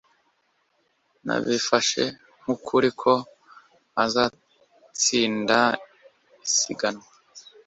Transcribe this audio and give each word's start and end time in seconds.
Nabifashe 1.25 2.03
nkukuri 2.41 2.89
ko 3.01 3.13
azatsinda 4.03 5.59
isiganwa 6.47 7.07